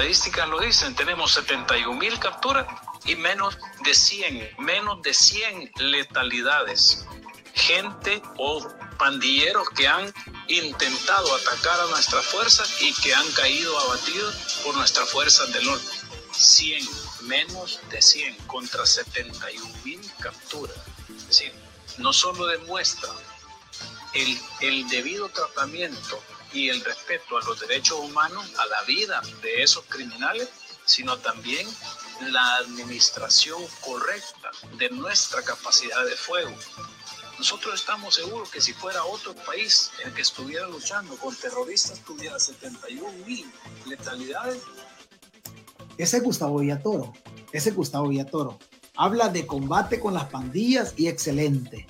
[0.00, 2.66] estadísticas lo dicen, tenemos 71 mil capturas
[3.04, 7.04] y menos de 100, menos de 100 letalidades.
[7.52, 8.66] Gente o
[8.96, 10.10] pandilleros que han
[10.48, 15.90] intentado atacar a nuestras fuerzas y que han caído abatidos por nuestras fuerzas del norte.
[16.32, 16.88] 100,
[17.22, 20.78] menos de 100 contra 71 mil capturas.
[21.14, 21.52] Es decir,
[21.98, 23.10] no solo demuestra
[24.14, 26.22] el, el debido tratamiento
[26.52, 30.48] y el respeto a los derechos humanos, a la vida de esos criminales,
[30.84, 31.66] sino también
[32.28, 36.54] la administración correcta de nuestra capacidad de fuego.
[37.38, 42.38] Nosotros estamos seguros que si fuera otro país el que estuviera luchando con terroristas tuviera
[42.38, 43.50] 71 mil
[43.86, 44.62] letalidades.
[45.96, 47.12] Ese es Gustavo Villatoro,
[47.52, 48.58] ese es Gustavo Villatoro.
[48.94, 51.86] Habla de combate con las pandillas y excelente.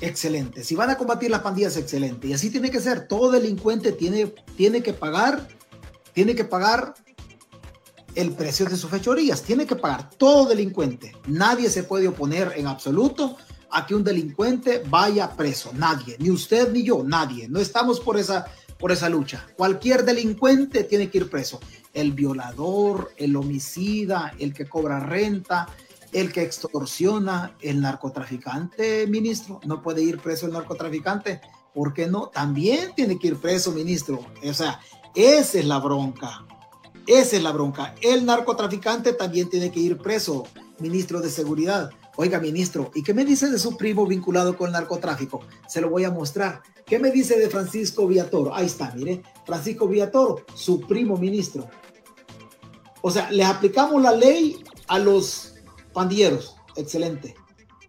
[0.00, 0.64] Excelente.
[0.64, 2.28] Si van a combatir las pandillas, excelente.
[2.28, 3.06] Y así tiene que ser.
[3.06, 5.46] Todo delincuente tiene, tiene que pagar,
[6.14, 6.94] tiene que pagar
[8.14, 9.42] el precio de sus fechorías.
[9.42, 11.14] Tiene que pagar todo delincuente.
[11.26, 13.36] Nadie se puede oponer en absoluto
[13.70, 15.70] a que un delincuente vaya preso.
[15.74, 17.48] Nadie, ni usted ni yo, nadie.
[17.48, 18.46] No estamos por esa,
[18.78, 19.46] por esa lucha.
[19.56, 21.60] Cualquier delincuente tiene que ir preso.
[21.92, 25.68] El violador, el homicida, el que cobra renta,
[26.12, 31.40] el que extorsiona, el narcotraficante, ministro, no puede ir preso el narcotraficante.
[31.74, 32.28] ¿Por qué no?
[32.28, 34.20] También tiene que ir preso, ministro.
[34.44, 34.80] O sea,
[35.14, 36.46] esa es la bronca.
[37.06, 37.94] Esa es la bronca.
[38.00, 40.46] El narcotraficante también tiene que ir preso,
[40.78, 41.90] ministro de Seguridad.
[42.16, 45.42] Oiga, ministro, ¿y qué me dice de su primo vinculado con el narcotráfico?
[45.66, 46.60] Se lo voy a mostrar.
[46.84, 48.54] ¿Qué me dice de Francisco Villatoro?
[48.54, 49.22] Ahí está, mire.
[49.46, 51.68] Francisco Villatoro, su primo ministro.
[53.00, 55.54] O sea, le aplicamos la ley a los
[55.92, 57.34] pandilleros, excelente.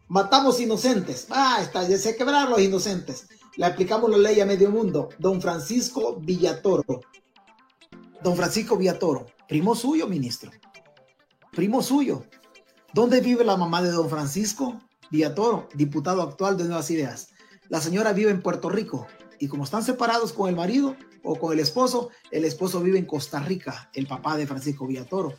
[0.07, 3.27] Matamos inocentes, ah, está, ya se quebraron los inocentes.
[3.55, 5.09] Le aplicamos la ley a medio mundo.
[5.19, 7.01] Don Francisco Villatoro.
[8.23, 10.51] Don Francisco Villatoro, primo suyo, ministro.
[11.51, 12.23] Primo suyo.
[12.93, 17.29] ¿Dónde vive la mamá de don Francisco Villatoro, diputado actual de Nuevas Ideas?
[17.69, 19.07] La señora vive en Puerto Rico
[19.39, 23.05] y como están separados con el marido o con el esposo, el esposo vive en
[23.05, 25.35] Costa Rica, el papá de Francisco Villatoro.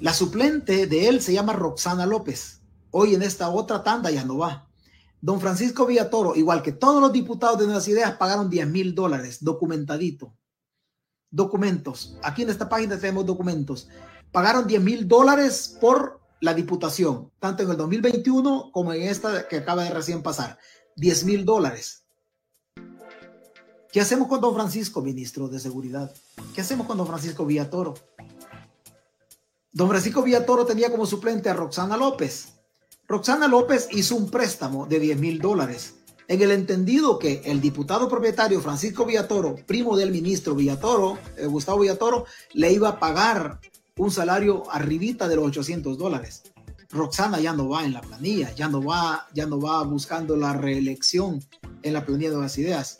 [0.00, 2.60] La suplente de él se llama Roxana López.
[2.90, 4.68] Hoy en esta otra tanda ya no va.
[5.22, 9.42] Don Francisco Villatoro, igual que todos los diputados de Nuevas Ideas, pagaron 10 mil dólares,
[9.42, 10.36] documentadito.
[11.30, 12.18] Documentos.
[12.22, 13.88] Aquí en esta página tenemos documentos.
[14.32, 19.56] Pagaron 10 mil dólares por la diputación, tanto en el 2021 como en esta que
[19.56, 20.58] acaba de recién pasar.
[20.96, 22.04] 10 mil dólares.
[23.90, 26.14] ¿Qué hacemos con don Francisco, ministro de Seguridad?
[26.54, 27.94] ¿Qué hacemos con don Francisco Villatoro?
[29.76, 32.54] Don Francisco Villatoro tenía como suplente a Roxana López.
[33.06, 35.96] Roxana López hizo un préstamo de 10 mil dólares
[36.28, 41.80] en el entendido que el diputado propietario Francisco Villatoro, primo del ministro Villatoro, eh, Gustavo
[41.80, 43.60] Villatoro, le iba a pagar
[43.98, 46.44] un salario arribita de los 800 dólares.
[46.88, 50.54] Roxana ya no va en la planilla, ya no va, ya no va buscando la
[50.54, 51.44] reelección
[51.82, 52.96] en la planilla de Nuevas Ideas,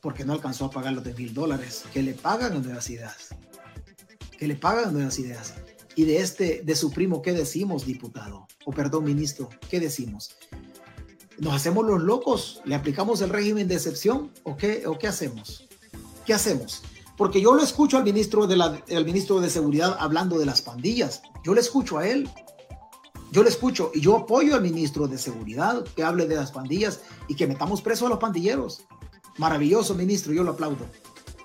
[0.00, 3.28] porque no alcanzó a pagar los 10 mil dólares que le pagan a Nuevas Ideas.
[4.36, 5.54] Que le pagan a Nuevas Ideas.
[5.94, 8.46] Y de este, de su primo, ¿qué decimos, diputado?
[8.64, 10.36] O perdón, ministro, ¿qué decimos?
[11.38, 12.60] ¿Nos hacemos los locos?
[12.64, 14.30] ¿Le aplicamos el régimen de excepción?
[14.44, 15.68] ¿O qué, o qué hacemos?
[16.24, 16.82] ¿Qué hacemos?
[17.16, 21.22] Porque yo lo escucho al ministro, de la, ministro de Seguridad hablando de las pandillas.
[21.44, 22.28] Yo le escucho a él.
[23.30, 27.00] Yo le escucho y yo apoyo al ministro de Seguridad que hable de las pandillas
[27.28, 28.84] y que metamos preso a los pandilleros.
[29.38, 30.86] Maravilloso, ministro, yo lo aplaudo.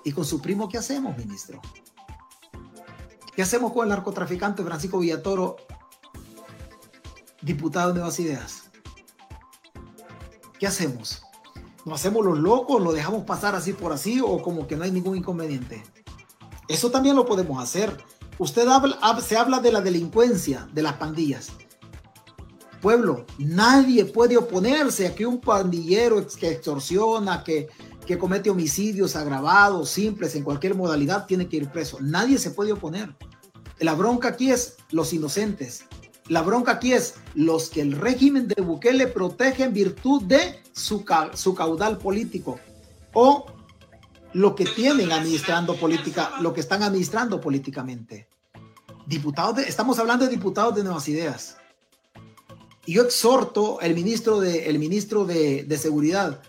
[0.04, 1.60] ¿Y con su primo qué hacemos, ministro?
[3.38, 5.58] ¿Qué hacemos con el narcotraficante Francisco Villatoro,
[7.40, 8.64] diputado de Nuevas Ideas?
[10.58, 11.22] ¿Qué hacemos?
[11.84, 12.82] ¿Nos hacemos los locos?
[12.82, 15.84] ¿Lo dejamos pasar así por así o como que no hay ningún inconveniente?
[16.66, 17.96] Eso también lo podemos hacer.
[18.38, 21.52] Usted habla, se habla de la delincuencia, de las pandillas.
[22.82, 27.68] Pueblo, nadie puede oponerse a que un pandillero que extorsiona, que,
[28.04, 31.98] que comete homicidios agravados, simples, en cualquier modalidad, tiene que ir preso.
[32.00, 33.14] Nadie se puede oponer.
[33.80, 35.84] La bronca aquí es los inocentes.
[36.28, 41.04] La bronca aquí es los que el régimen de Bukele protege en virtud de su,
[41.34, 42.60] su caudal político
[43.14, 43.46] o
[44.34, 48.28] lo que tienen administrando política, lo que están administrando políticamente.
[49.06, 51.56] Diputados estamos hablando de diputados de nuevas ideas.
[52.84, 56.42] Y yo exhorto al ministro de, el ministro de, de Seguridad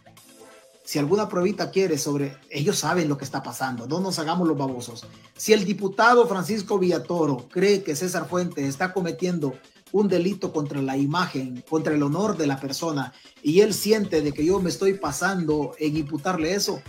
[0.89, 4.57] si alguna pruebita quiere sobre, ellos saben lo que está pasando, no nos hagamos los
[4.57, 5.05] babosos.
[5.37, 9.53] Si el diputado Francisco Villatoro cree que César Fuentes está cometiendo
[9.91, 13.13] un delito contra la imagen, contra el honor de la persona,
[13.43, 16.81] y él siente de que yo me estoy pasando en imputarle eso,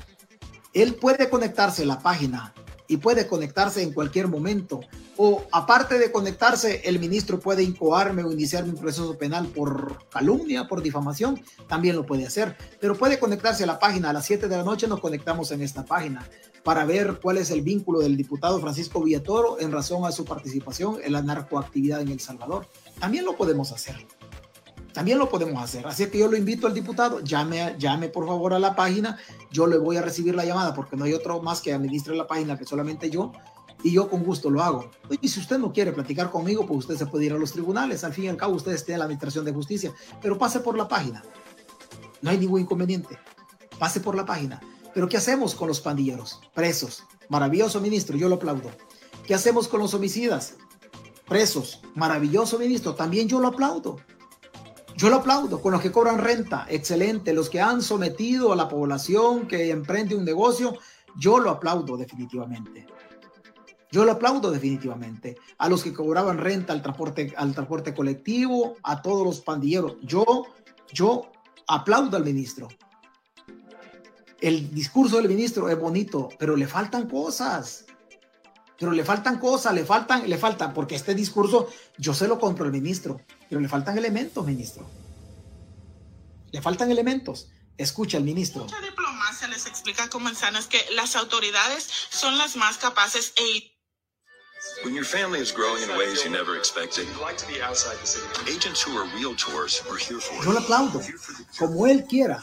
[0.73, 2.55] él puede conectarse a la página
[2.88, 4.81] y puede conectarse en cualquier momento.
[5.22, 10.67] O aparte de conectarse, el ministro puede incoarme o iniciarme un proceso penal por calumnia,
[10.67, 11.38] por difamación,
[11.69, 12.56] también lo puede hacer.
[12.81, 14.08] Pero puede conectarse a la página.
[14.08, 16.26] A las 7 de la noche nos conectamos en esta página
[16.64, 21.00] para ver cuál es el vínculo del diputado Francisco Villatoro en razón a su participación
[21.05, 22.66] en la narcoactividad en El Salvador.
[22.99, 23.96] También lo podemos hacer.
[24.94, 25.87] También lo podemos hacer.
[25.87, 29.19] Así que yo lo invito al diputado, llame, llame por favor a la página,
[29.50, 32.26] yo le voy a recibir la llamada porque no hay otro más que administre la
[32.26, 33.32] página que solamente yo
[33.82, 34.91] y yo con gusto lo hago.
[35.21, 38.05] Y si usted no quiere platicar conmigo, pues usted se puede ir a los tribunales.
[38.05, 40.77] Al fin y al cabo, usted esté en la Administración de Justicia, pero pase por
[40.77, 41.23] la página.
[42.23, 43.19] No hay ningún inconveniente.
[43.79, 44.61] Pase por la página.
[44.93, 46.41] Pero ¿qué hacemos con los pandilleros?
[46.55, 47.05] Presos.
[47.29, 48.71] Maravilloso ministro, yo lo aplaudo.
[49.27, 50.56] ¿Qué hacemos con los homicidas?
[51.29, 51.81] Presos.
[51.94, 53.99] Maravilloso ministro, también yo lo aplaudo.
[54.97, 57.33] Yo lo aplaudo con los que cobran renta, excelente.
[57.33, 60.76] Los que han sometido a la población que emprende un negocio,
[61.17, 62.87] yo lo aplaudo definitivamente.
[63.92, 65.37] Yo lo aplaudo definitivamente.
[65.58, 69.96] A los que cobraban renta al transporte, al transporte colectivo, a todos los pandilleros.
[70.02, 70.46] Yo,
[70.92, 71.32] yo
[71.66, 72.69] aplaudo al ministro.
[74.40, 77.84] El discurso del ministro es bonito, pero le faltan cosas.
[78.78, 82.64] Pero le faltan cosas, le faltan, le faltan, porque este discurso yo se lo compro
[82.64, 84.88] al ministro, pero le faltan elementos, ministro.
[86.50, 87.50] Le faltan elementos.
[87.76, 88.62] Escucha el ministro.
[88.62, 93.80] Mucha diplomacia les explica con manzanas que las autoridades son las más capaces e
[94.85, 97.07] When your family is growing in ways you never expected,
[98.49, 101.01] agents who are realtors are here for Yo le aplaudo,
[101.59, 102.43] como él quiera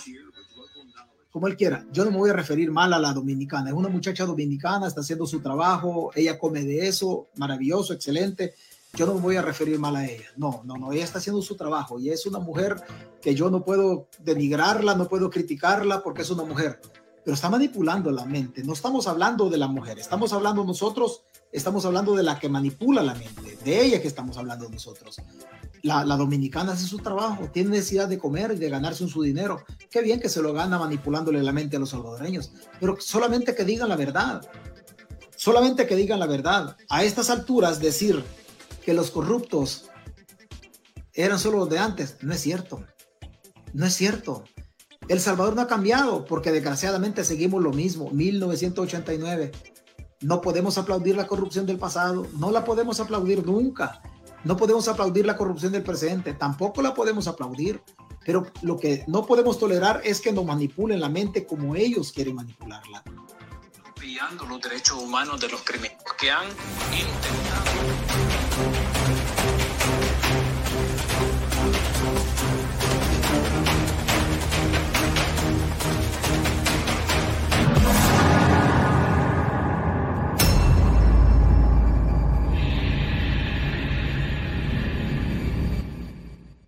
[1.38, 1.86] como él quiera.
[1.92, 3.70] Yo no me voy a referir mal a la dominicana.
[3.70, 8.56] Es una muchacha dominicana, está haciendo su trabajo, ella come de eso, maravilloso, excelente.
[8.94, 10.26] Yo no me voy a referir mal a ella.
[10.36, 12.82] No, no, no, ella está haciendo su trabajo y es una mujer
[13.22, 16.82] que yo no puedo denigrarla, no puedo criticarla porque es una mujer,
[17.24, 18.64] pero está manipulando la mente.
[18.64, 23.02] No estamos hablando de la mujer, estamos hablando nosotros, estamos hablando de la que manipula
[23.04, 25.18] la mente, de ella que estamos hablando nosotros
[25.84, 29.64] la, dominicana hace su trabajo, tiene necesidad de comer y de ganarse su dinero.
[29.90, 33.64] Qué bien que se lo gana manipulándole la mente a los salvadoreños, pero solamente que
[33.64, 34.42] digan la verdad.
[35.36, 36.76] Solamente que digan la verdad.
[36.90, 38.24] A estas alturas decir
[38.84, 39.86] que los corruptos
[41.14, 42.84] eran solo los de antes, no es cierto.
[43.74, 44.44] No es cierto.
[45.08, 48.10] El Salvador no ha cambiado porque desgraciadamente seguimos lo mismo.
[48.10, 49.52] 1989.
[50.22, 54.02] No podemos aplaudir la corrupción del pasado, no la podemos aplaudir nunca.
[54.44, 57.82] No podemos aplaudir la corrupción del presidente, tampoco la podemos aplaudir,
[58.26, 62.36] pero lo que no podemos tolerar es que nos manipulen la mente como ellos quieren
[62.36, 63.04] manipularla.
[64.50, 66.48] Los derechos humanos de los criminales que han
[66.92, 67.47] intentado